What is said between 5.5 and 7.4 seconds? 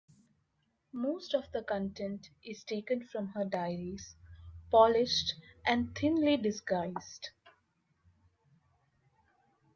and thinly disguised.